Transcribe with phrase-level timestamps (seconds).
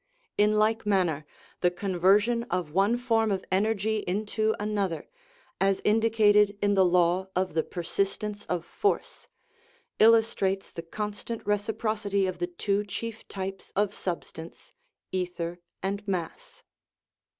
[0.35, 1.27] In like manner,
[1.59, 5.07] the conversion of one form of energy into another,
[5.59, 9.27] as indicated in the law of the persistence of force,
[9.99, 14.73] illustrates the constant reciprocity of the two chief types of substance,
[15.11, 16.63] ether and mass.